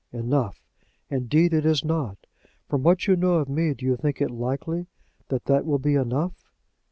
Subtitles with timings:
[0.11, 0.63] "Enough!
[1.11, 2.17] Indeed it is not.
[2.67, 4.87] From what you know of me do you think it likely
[5.27, 6.33] that that will be enough?"